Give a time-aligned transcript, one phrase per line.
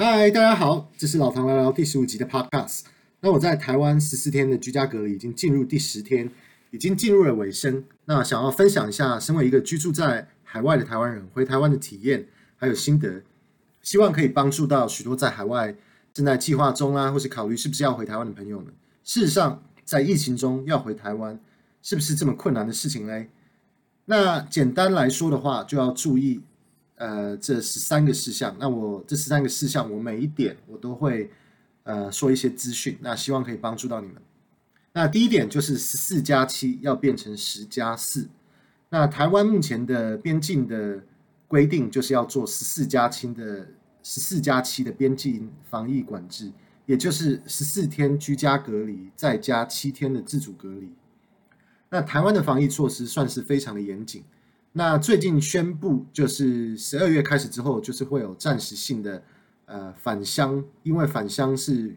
[0.00, 2.82] 嗨，大家好，这是老唐聊聊第十五集的 Podcast。
[3.18, 6.30] 那我在台湾十四天的居家隔离已经进入第十天，
[6.70, 7.84] 已经进入了尾声。
[8.04, 13.24] 那想要分享一下，身为一个居住在海外的台湾人回台湾的体验还有心得，
[13.82, 15.74] 希望可以帮助到许多在海外
[16.14, 18.72] 正在计划中啊，或是考虑是不是要回台湾的朋友们。
[19.02, 21.40] 事实上，在疫情中要回台湾，
[21.82, 23.30] 是不是这么困难的事情嘞？
[24.04, 26.42] 那简单来说的话，就要注意。
[26.98, 31.30] 呃，这十三个事项，那我这十三个事项，我每一点我都会
[31.84, 34.20] 呃说一些资讯，那希望可以帮助到你们。
[34.92, 38.28] 那第一点就是十四加七要变成十加四。
[38.90, 41.04] 那台湾目前的边境的
[41.46, 43.68] 规定就是要做十四加七的
[44.02, 46.50] 十四加七的边境防疫管制，
[46.86, 50.90] 也就是十四天居家隔离再加七天的自主隔离。
[51.90, 54.24] 那台湾的防疫措施算是非常的严谨。
[54.78, 59.20] 那最近宣布，就是十二月开始之后，就是会有暂时性的
[59.64, 61.96] 呃返乡，因为返乡是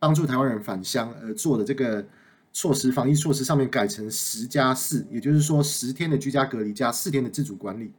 [0.00, 2.04] 帮助台湾人返乡而做的这个
[2.52, 7.92] 措施，防疫措施上面改成十加四，也就是说十天的居家隔离加四天的自主管理。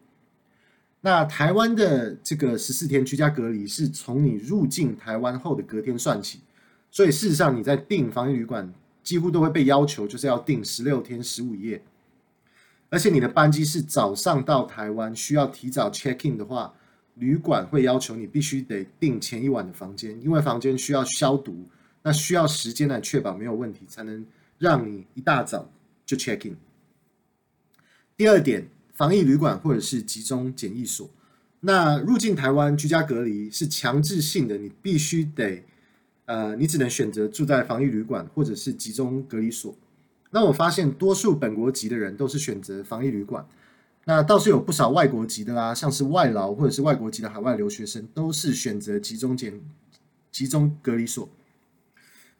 [0.99, 6.41] 那台湾的这个十四天居家隔离是从你入境台湾后的隔天算起，
[6.91, 11.81] 所以事实上你在订防疫旅馆，几乎都会被要求就是要订十六天十五夜。
[12.89, 16.73] 而且你的班机是早上到台湾，需要提早 check in 的话，
[17.15, 21.67] 旅馆会要求你必须得订前一晚的房间，因为房间需要消毒，
[22.01, 24.25] 那需要时间来确保没有问题，才能
[24.57, 25.71] 让你一大早
[26.05, 26.57] 就 check in。
[28.17, 31.07] 第二点，防疫旅馆或者是集中检疫所，
[31.59, 35.63] 那入境台湾居家隔离是强制性的，你必须得，
[36.25, 39.77] 呃，你只能选择住在防疫旅馆或者是集中隔离所。
[40.31, 43.43] 那我发现，多数本国籍的人都是选择防疫旅馆，
[44.05, 49.59] 那倒是有不少外国籍的啦，像是外劳或者是外国籍的海外留学生，都是选择集中检、
[50.31, 51.27] 集中隔离所。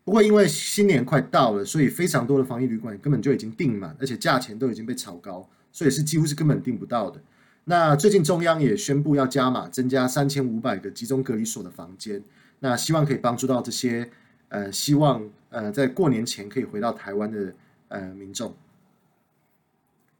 [0.03, 7.19] 不过，因为新年快到了，所以非常多的防疫旅馆根本就已经订满，而且价钱都已经被炒高，所以是几乎是根本订不到的。
[7.65, 12.23] 那最近中央也宣布要加码，增加三千五百个集中隔离所的房间，
[12.59, 14.09] 那希望可以帮助到这些
[14.49, 17.51] 呃，希望呃在过年前可以回到台湾的。
[17.89, 18.55] 呃，民众。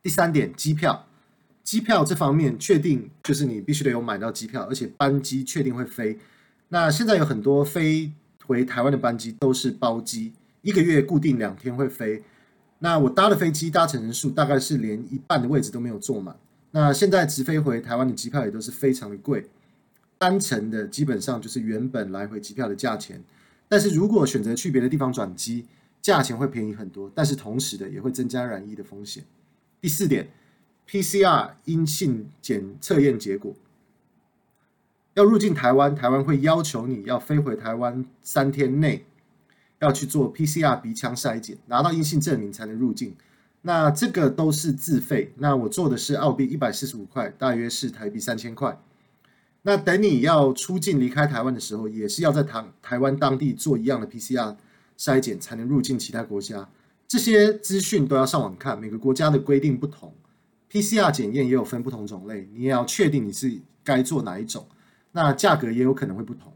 [0.04, 1.08] 第三点，机票，
[1.64, 6.20] 机票这方面确定就是你必须得有买到机票，而且班机确定会飞。
[6.70, 8.12] 那现在有很多飞
[8.46, 12.24] 回台湾的班机都是包机，一个月固定两天会飞。
[12.80, 16.36] 那我搭的飞机搭乘人数大概是连一半的位置都没有坐满。
[16.72, 19.46] 那现在直飞回台湾的机票也都是非常的贵，
[20.18, 23.22] 单程的基本上就是原本来回机票的价钱。
[23.68, 25.66] 但是如果选择去别的地方转机，
[26.02, 29.24] 价钱会便宜很多，但是同时的也会增加染疫的风险。
[29.82, 30.30] 第四点
[30.88, 33.54] ，PCR 阴性检测验结果，
[35.14, 39.06] 要入境台湾，台湾会要求你要飞回台湾三天内
[39.80, 43.16] 要去做 PCR 鼻腔筛检，拿到阴性证明才能入境。
[43.62, 45.34] 那这个都是自费。
[45.38, 48.82] 那我做的是澳币一百四十五块，大约是台币三千块。
[49.64, 54.56] 那等你要出境离开台湾的时候，也是要在台台湾当地做一样的 PCR。
[55.00, 56.70] 筛检才能入境其他国家，
[57.08, 58.78] 这些资讯都要上网看。
[58.78, 60.14] 每个国家的规定不同
[60.70, 64.68] ，PCR 检验也有分不同种类，你也要确定你是该做哪一种。
[65.14, 66.54] 那价格也有可能会不同。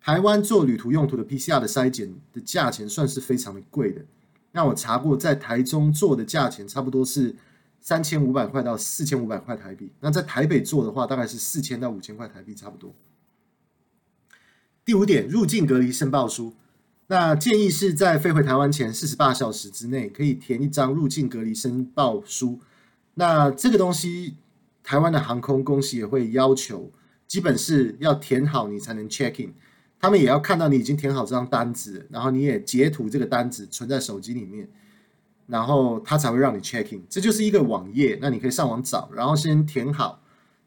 [0.00, 4.02] 台湾做旅途用途的 PCR 的筛检的价钱算是非常的贵的。
[4.52, 7.34] 那我查过，在台中做的价钱差不多是
[7.80, 9.92] 三千五百块到四千五百块台币。
[9.98, 12.94] 那在台北做的话，大概是四千到五千块台币，差不多。
[14.84, 16.54] 第五点，入境隔离申报书。
[17.10, 22.60] 那建议是在飞回台湾前四十八小时之内，可以填一张入境隔离申报书。
[23.14, 24.36] 那这个东西，
[24.82, 26.92] 台湾的航空公司也会要求，
[27.26, 29.54] 基本是要填好你才能 check in。
[29.98, 34.68] 他们也要看到你已经填好这张单子，然后你也截图这个单子存在手机里面，
[35.46, 37.02] 然后他才会让你 check in。
[37.08, 40.20] 这就是一个网页，那你可以上网找，然后先填好，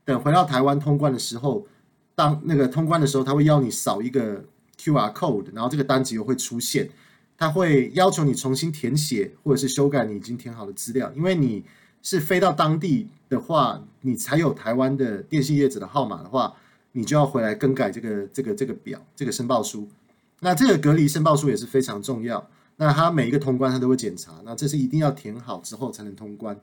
[0.04, 1.68] 等回到台湾通关的时候，
[2.16, 4.46] 当那个通关的时候，他会要你扫一个。
[4.82, 6.90] QR code，然后这个单子又会出现，
[7.38, 11.64] 他会要求你重新填写或者是修改你已经填好的资料，因为你
[12.02, 16.56] 是飞到当地的话，你才有台湾的电信业者的号码的话，
[16.94, 19.88] 你就要回来更改这个这个这个表这个申报书。
[20.40, 26.60] 那这个隔离申报书也是非常重要，那他每一个通关他都会检查，那这是一定要填好之后才能通关。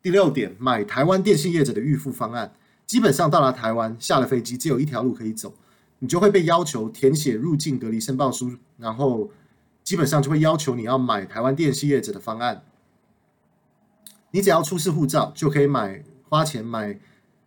[0.00, 2.54] 第六点，买台湾电信业者的预付方案，
[2.86, 5.54] 基本上到达台湾下了飞机，只有一条路可以走。
[6.02, 9.30] 你就会被要求填写入境隔离申报书，然后
[9.84, 12.64] 基本上就会要求你要买台湾电信业者的方案。
[14.32, 16.98] 你只要出示护照，就可以买花钱买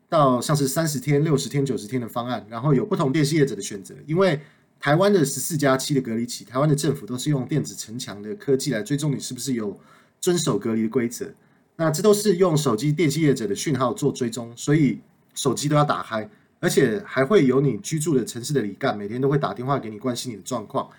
[0.08, 3.94] 到像是三十天、六十天、九十天的方案，然后有不同电信业者的选择。
[4.08, 4.40] 因为
[4.80, 9.78] 台湾的十四加七的隔离期，台湾的政府都是用电子城墙的科技来追踪你是不是有
[10.22, 11.30] 遵守隔离的规则。
[11.76, 15.02] 那这都是用手机电信业者的讯号做追踪，所以
[15.34, 16.30] 手机都要打开，
[16.66, 20.90] 而且还会有你居住的城市的里干，每天都会打电话给你关心你的状况。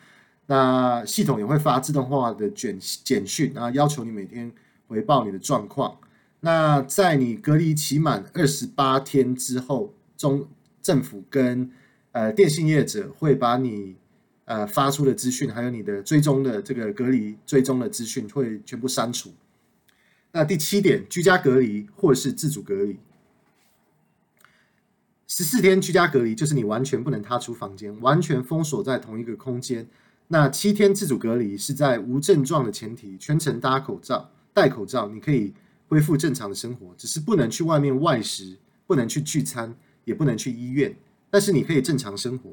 [0.47, 4.53] 那系统也会发自动化的简简讯，然后要求你每天
[4.87, 5.99] 回报你的状况。
[6.39, 10.47] 那在你隔离期满二十八天之后，中
[10.81, 11.69] 政府跟
[12.13, 13.97] 呃电信业者会把你
[14.45, 19.35] 呃发出的资讯，还有你的追踪的这个隔离追踪的资讯会全部删除。
[20.31, 22.97] 那第七点，居家隔离或者是自主隔离，
[25.29, 29.87] 十四天居家隔离就是你完全不能踏出房间，完全封锁在同一个空间。
[30.29, 35.53] 那七天自主隔离是在无症状的前提，全程戴口罩，戴口罩，你可以
[35.89, 38.57] 恢复正常的生活，只是不能去外面外食，
[38.87, 39.75] 不能去聚餐，
[40.05, 40.97] 也不能去医院，
[41.29, 42.51] 但是你可以正常生活，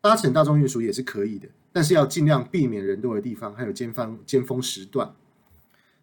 [0.00, 5.14] 搭乘大众运输也是可以的，但是要尽量避免人多的地方，还有尖峰尖峰时段。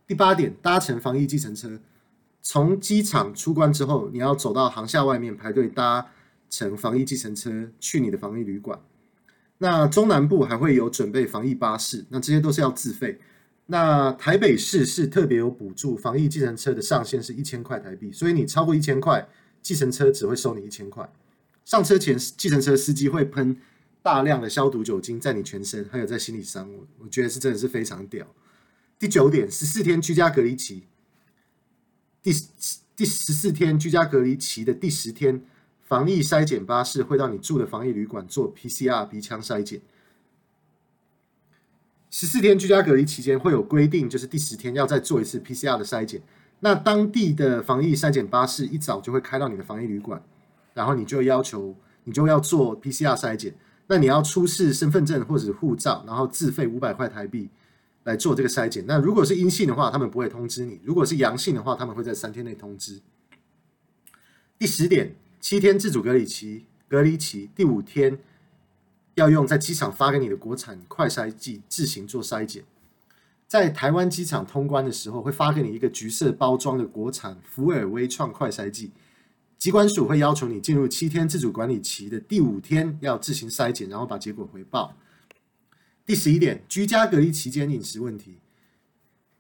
[0.06, 1.80] 第八点，搭乘防疫计程车，
[2.44, 6.12] 从机场出关之后，你要走到航厦外面排队搭
[6.50, 8.80] 乘防疫计程车去你的防疫旅馆。
[9.60, 13.20] 那中南部还会有准备防疫巴士，那这些都是要自费。
[13.68, 19.26] 那台北市是特别有补助，防疫计程车的上限是一千块台币，所以你超过一千块，
[19.62, 21.10] 计程车只会收你一千块。
[21.64, 23.56] 上车前，计程车司机会喷
[24.02, 28.28] 大量的消毒酒精在你全身，还有在行李箱，我我觉得是真的是非常屌。
[29.00, 30.84] 第九点，十四天居家隔离期，
[32.24, 32.32] 第
[32.96, 35.44] 第十四天居家隔离期的第十天，
[35.82, 39.82] 防疫筛检巴士会到你住的防疫旅馆做 PCR 鼻腔筛检。
[42.10, 46.22] 十四天居家隔离期间会有规定，就是第十天要再做一次 PCR 的筛检。
[46.62, 50.24] 那当地的防疫筛检巴士一早就会开到你的防疫旅馆，
[50.74, 53.54] 然后你就要求你就要做 PCR 筛检。
[53.88, 57.50] 那你要出示身份证或者护照，然后自费五百块台币。
[58.04, 58.84] 来做这个筛检。
[58.88, 63.02] 那如果是阴性的话，他们不会通知你；如果是阳性的话，他们会在三天内通知。
[64.58, 68.20] 第十点，七天自主隔离期，隔离期第五天
[69.16, 72.64] 要用在机场发给你的国产快筛剂自行做筛检。
[73.48, 78.92] 在台湾机场通关的时候，会发给你一个橘色包装的国产福尔威创快筛剂，
[79.60, 84.96] 机关署会要求你进入七天自主管理期的第五天要自行筛检，然后把结果回报。
[86.14, 88.38] 第十一点，居家隔离期间饮食问题。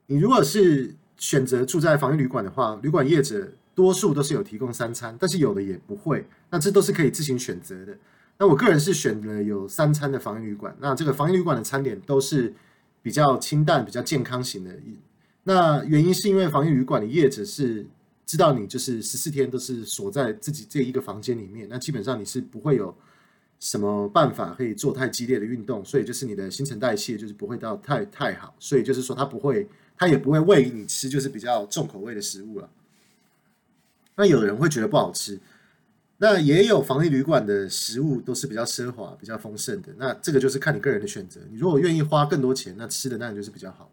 [0.07, 6.25] 你如果是选择住在防疫旅馆的话，旅馆业者多数都是有提供三餐，但是有的也不会。
[6.49, 7.95] 那这都是可以自行选择的。
[8.39, 10.75] 那我个人是选了有三餐的防疫旅馆。
[10.79, 12.51] 那这个防疫旅馆的餐点都是
[13.03, 14.75] 比较清淡、比较健康型的。
[15.43, 17.85] 那原因是因为防疫旅馆的业者是
[18.25, 22.97] 知道你就是十四天都是锁在自己这一个房间里面，那基本上你是不会有。
[23.63, 25.85] 什么办法可以做太激烈的运动？
[25.85, 29.65] 所以就是你的新陈代谢就是不会到太太好，所以就是说它不会，
[29.95, 32.69] 它也不会喂你吃就是比较重口味的食物了。
[34.17, 35.39] 那有人会觉得不好吃，
[36.17, 39.93] 那也有防疫旅馆的食物都是比较奢华、比较丰盛的。
[39.97, 41.39] 那这个就是看你个人的选择。
[41.49, 43.89] 你如果愿意花更多钱，那吃的当然就是比较好。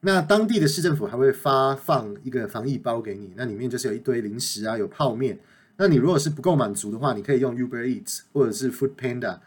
[0.00, 5.38] 那当地的市政府还会发放一个防疫包给你，那里面就是有一堆零食啊，有泡面。
[5.76, 9.38] 那你如果是不够满足的话，你可以用 Uber Eats 或者是 Food Panda，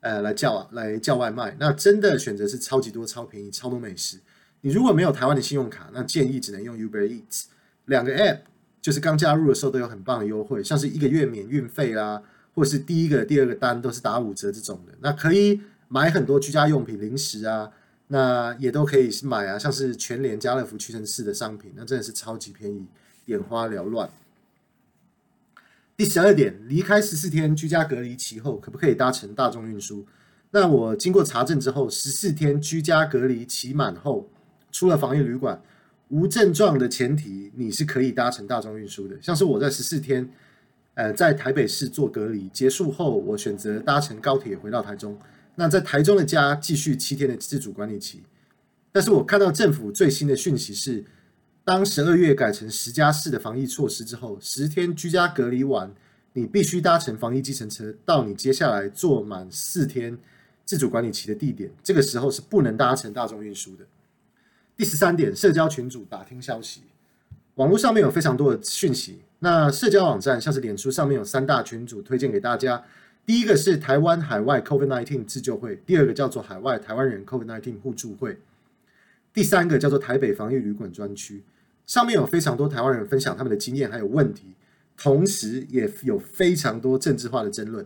[0.00, 1.56] 呃，来叫啊来叫外卖。
[1.60, 4.18] 那真的选择是超级多、超便宜、超多美食。
[4.62, 7.44] 你如果没有台湾的信用卡，那建议只能用 Uber Eats。
[7.86, 8.38] 两个 App
[8.80, 12.22] 就是刚加入的时候都有很棒的优惠，像是一个月免运费啦，
[12.54, 14.92] 或者是第一个、第二个单都是打五折这种的。
[15.00, 17.70] 那可以买很多居家用品、零食啊，
[18.08, 22.86] 那也都可以买啊，像是全联、家乐福、屈臣氏的商品，那真的是超级便宜，
[23.26, 24.08] 眼花缭乱。
[25.94, 30.04] 第十二点，离开十四天居家隔离期后，可不可以搭乘大众运输？
[30.50, 34.28] 那我经过查证之后，十四天居家隔离期满后，
[34.72, 35.62] 出了防疫旅馆，
[36.08, 39.16] 无症状的前提，你是可以搭乘大众运输的。
[39.20, 40.28] 像是我在十四天，
[40.94, 45.16] 呃，在台北市做隔离结束后，我选择搭乘高铁回到台中。
[45.54, 48.22] 那在台中的家继续七天的自主管理期。
[48.90, 51.04] 但是我看到政府最新的讯息是。
[51.64, 55.94] 当十二月改成十加四的防疫措施之后，十天居家隔离完，
[56.32, 60.18] 你必须搭乘防疫计程车到你接下来做满四天
[60.64, 61.70] 自主管理期的地点。
[61.80, 63.84] 这个时候是不能搭乘大众运输的。
[64.76, 66.82] 第十三点，社交群组打听消息，
[67.54, 69.20] 网络上面有非常多的讯息。
[69.38, 72.82] 那社交网站像是脸书上面有三大群组推荐给大家。
[73.24, 78.36] 第一个是台湾海外 COVID-19 自救会，第二个叫做海外台湾人 COVID-19 互助会，
[79.32, 81.42] 第三个叫做台北防疫旅馆专区。
[81.84, 84.54] 上面有非常多台湾人分享他们的经验还有问题，
[84.96, 87.84] 同时也有非常多政治化的争论。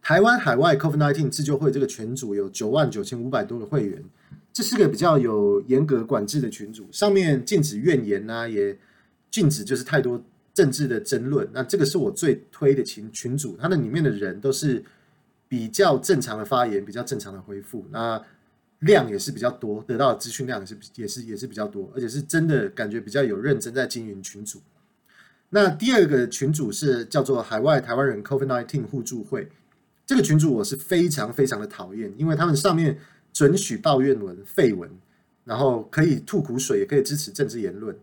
[0.00, 4.02] 台湾海外 COVID-19 自救会这个群组有九万九千五百多个会员，
[4.52, 8.76] 这是个比较有严格管制的群组，上面禁止怨言呐、也
[9.30, 10.24] 禁止就是太多
[10.54, 11.46] 政治的争论。
[11.52, 14.82] 那这个是我最推的群群组，它的里面的人都是
[15.46, 18.20] 比较正常的发言，比较正常的回复，那
[18.80, 24.60] 量也是比较多，得到的资讯量也是也是也是比较多，而且是真的感觉比较有认真在经营群组。
[25.50, 29.48] 那第二个群组是叫做海外台湾人 COVID-19 互助会。
[30.06, 32.98] 这个群组我是非常非常的讨厌，因为他们上面
[33.32, 34.90] 准许抱怨文、废文，
[35.44, 37.96] 然后可以吐苦水，也可以支持政治言论。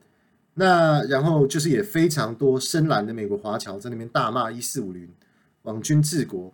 [0.53, 5.09] 那然后就是也非常多深蓝的美国华侨在那边大骂一四五零
[5.63, 6.53] 网军治国，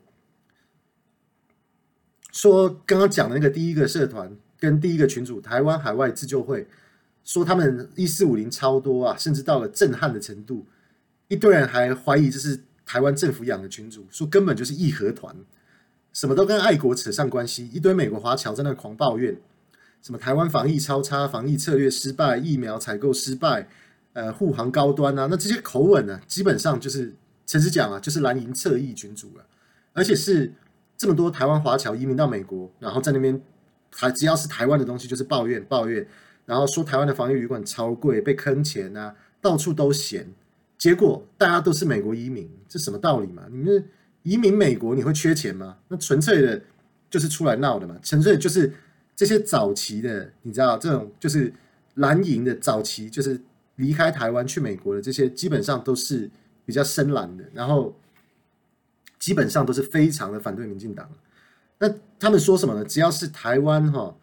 [2.33, 6.67] 说刚刚讲的那个第一个社团跟第一个群组台湾海外自救会，
[7.23, 10.65] 说他们一四五零超多啊，甚至到了震撼的程度，
[11.29, 12.59] 一堆人还怀疑这是。
[12.85, 15.33] 台湾政府养的群组说根本就是义和团，
[16.11, 17.65] 什么都跟爱国扯上关系。
[17.69, 19.37] 一堆美国华侨在那狂抱怨，
[20.01, 23.69] 什么台湾防疫超差，防疫策略失败，疫苗采购失败，
[24.11, 27.15] 呃，护航高端啊，那这些口吻呢，基本上就是
[27.47, 29.45] 诚实讲啊，就是蓝营侧翼群组了。
[29.93, 30.51] 而且是
[30.97, 33.41] 这么多台湾华侨移民到美国，然后在那边
[33.91, 36.05] 还只要是台湾的东西就是抱怨抱怨，
[36.45, 40.27] 然后说台湾的防疫旅馆超贵，被坑钱啊，到处都嫌。
[40.77, 43.43] 结果大家都是美国移民，这什么道理嘛？
[43.49, 43.85] 你们
[44.23, 45.77] 移民美国，你会缺钱吗？
[45.87, 46.61] 那纯粹的，
[47.09, 47.97] 就是出来闹的嘛。
[48.01, 48.73] 纯粹就是
[49.15, 51.53] 这些早期的，你知道，这种就是
[51.95, 53.39] 蓝营的早期，就是
[53.75, 56.29] 离开台湾去美国的这些，基本上都是
[56.65, 57.95] 比较深蓝的，然后
[59.23, 61.09] 基本上都是非常的反对民进党。
[61.79, 61.89] 那
[62.19, 62.83] 他们说什么呢？
[62.83, 64.13] 只要是台湾哈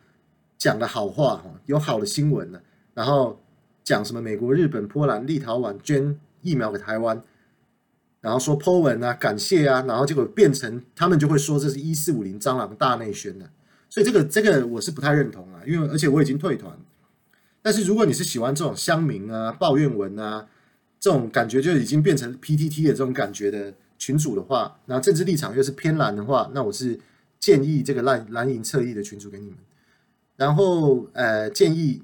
[0.58, 2.60] 讲的好话哈，有好的新闻呢，
[2.92, 3.40] 然后
[3.82, 6.18] 讲什么美国、日本、波兰、立陶宛捐。
[6.42, 7.22] 疫苗给台湾，
[8.22, 13.50] 然后说 po 文啊，感谢啊，然后结果变成他们就会说这是一四五零蟑螂大内宣了，
[13.90, 16.74] 所以这个这个我是不太认同啊，因为而且我已经退团。
[17.60, 20.46] 但是如果你是喜欢这种乡民啊、抱怨文啊
[20.98, 26.98] 这种感觉，就已经变成 PTT 的这种感觉的群组的话，那政治立场又是偏蓝的话，那我是
[27.38, 29.58] 建议这个蓝蓝营侧翼的群组给你们，
[30.36, 32.02] 然后呃建议。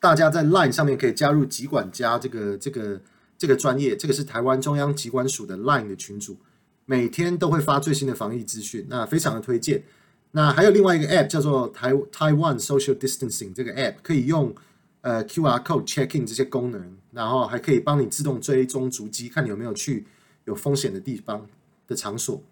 [0.00, 3.00] 大家在 Line 上面可以加入疾管家这个这个
[3.36, 6.36] 这个专业，这个是台湾中央疾管署的 Line 的群组，
[6.84, 9.82] 每天都会发最新的防疫资讯，那非常的推荐。
[10.30, 14.54] 那还有另外一个 App 叫做台 Taiwan Social Distancing，这个 App 可以用
[15.00, 20.06] 呃 QR Code Checking 这些功能，然后还可以帮你自动追踪足迹，看你有没有去
[20.48, 21.46] 有风险的地方
[21.86, 22.42] 的场所。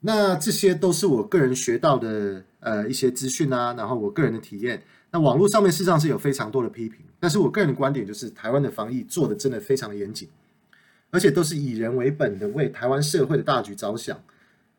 [0.00, 4.80] 那这些都是我个人学到的呃一些资讯啊，然后我个人的体验。
[5.10, 10.28] 那网络上面事实上是有非常多的批评，但是我个人的观点就是，台湾的防疫做得真的非常的严谨，
[11.10, 14.22] 而且都是以人为本的，为台湾社会的大局着想。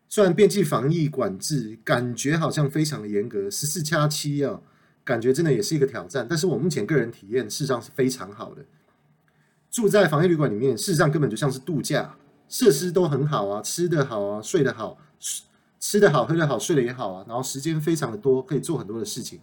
[0.07, 4.61] 虽然边境防疫管制感觉好像非常的严格，十四加七啊，
[5.03, 6.25] 感觉真的也是一个挑战。
[6.29, 8.63] 但是我目前个人体验事实上是非常好的，
[9.69, 12.15] 住在防疫旅馆里面，事实上根本就像是度假，
[12.47, 14.97] 设施都很好啊，吃得好啊，睡得好，
[15.79, 19.39] 吃得好，喝得好，睡得也好啊，然后时间非常的多，可以做很多的事情。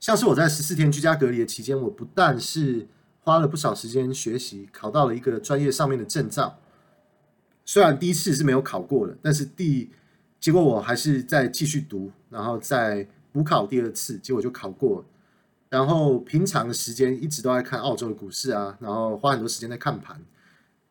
[0.00, 2.88] 像是我在十四天居家隔离的期间，我不但是
[3.20, 6.58] 花了不少时间学习，考到了一个专业上面的证照。
[7.64, 9.90] 虽然第一次是没有考过的，但是第
[10.40, 15.04] 结果我还是在继续读，然后再补考第二次，结果就考过。
[15.74, 20.20] 然后平常的时间一直都在看澳洲的股市啊，然后花很多时间在看盘，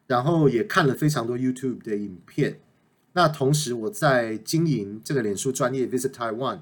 [0.08, 2.60] 然后也看了非常多 YouTube 的影片。
[3.14, 6.60] 那同时我在经营这个脸书专业 Visit Taiwan。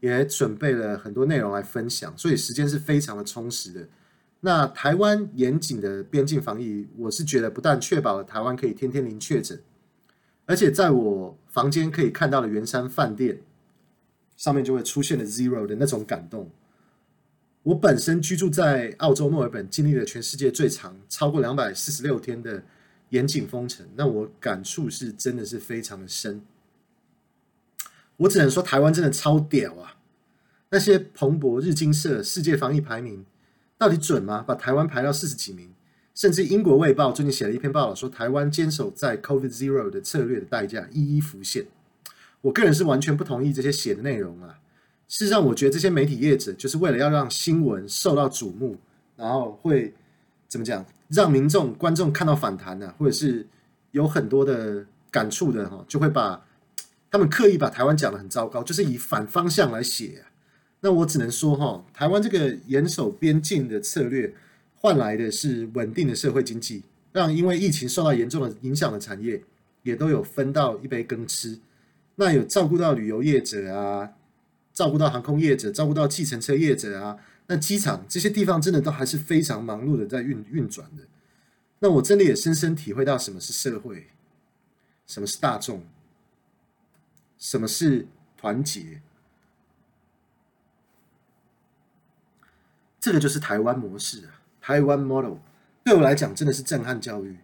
[0.00, 3.86] 也准备了很多内容来分享，所以时间是非常的充实的。
[4.40, 9.60] 那台湾严谨的边境防疫，我是觉得不但确保了台湾可以天天零确诊，
[10.46, 13.42] 而且在我房间可以看到的圆山饭店
[14.38, 16.50] 上面就会出现了 zero 的那种感动。
[17.62, 22.62] 我本身居住在澳洲墨尔本，经历了全世界最长超过两百四十六天的
[23.10, 26.40] 严谨封城，那我感触是真的是非常的深。
[28.16, 29.96] 我只能说，台湾真的超屌啊！
[30.70, 33.24] 那些彭博、日经社、世界防疫排名
[33.76, 34.42] 到底准吗？
[34.46, 35.70] 把台湾排到四十几名，
[36.14, 41.66] 甚至英国卫报最近写了一篇报道，说台湾坚守在 COVID Zero 的策略的代价一一浮现。
[42.40, 44.60] 我个人是完全不同意这些写的内容啊！
[45.10, 48.78] 事实上，我觉得这些媒体业者就是为了要让新闻受到瞩目，
[49.16, 49.92] 然后会
[50.48, 53.46] 怎么讲，让民众、观众看到反弹呢、或者是
[53.90, 56.42] 有很多的感触的哈，就会把。
[57.12, 60.24] 他们刻意把台湾讲得很糟糕，就是以反方向来写。
[60.78, 64.32] 那我只能说哈，台湾这个严守边境的策略，
[64.76, 69.42] 换来的是稳定的社会经济，让因为疫情受到严重的影响的产业
[69.82, 71.58] 也都有分到一杯羹吃。
[72.14, 74.08] 那有照顾到旅游业者啊，
[74.80, 77.18] 照顾到航空业者，照顾到计程车业者啊。
[77.48, 81.02] 那机场这些地方真的都还是非常忙碌的在运运转的。
[81.80, 84.06] 那我真的也深深体会到什么是社会，
[85.06, 85.84] 什么是大众，
[87.36, 88.06] 什么是
[88.38, 89.02] 团结。
[92.98, 95.36] 这个就是台湾模式啊，台湾 model。
[95.84, 97.36] 对我来讲真的是震撼教育。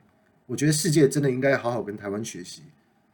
[0.47, 2.63] 我觉得世界真的应该好好跟台湾学习。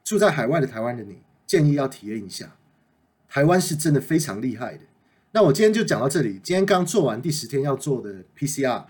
[0.04, 2.54] 住在海外的台湾的你，建议要体验一下，
[3.32, 4.80] 台湾是真的非常厉害的。
[5.30, 6.38] 那我今天就讲到这里。
[6.42, 8.84] 今天刚做完第十天要做的 PCR，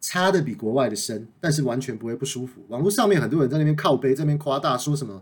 [0.00, 2.64] 插的比国外的深，但是完全不会不舒服。
[2.68, 5.20] 网络上面很多人在那边靠背，在那边夸大，说什么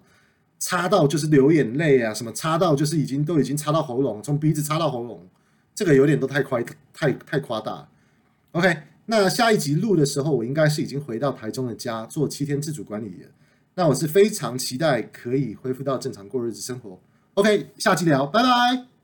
[0.58, 5.26] 插到就是流眼泪啊，什么插到就是已经都已经插到喉咙，从鼻子插到喉咙，
[5.74, 6.60] 这个有点都太夸
[6.92, 7.88] 太太夸大。
[8.52, 13.30] OK，那下一集录的时候，我应该是已经回到台中的家做七天自主管理了。
[13.76, 17.00] 那我是非常期待可以恢复到正常过日子生活。
[17.38, 18.97] OK，下期聊，拜拜。